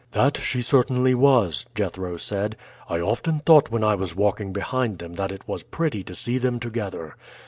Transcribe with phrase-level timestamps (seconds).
[0.13, 2.55] "That she certainly was," Jethro said.
[2.89, 6.39] "I often thought when I was walking behind them that it was pretty to see
[6.39, 7.15] them together.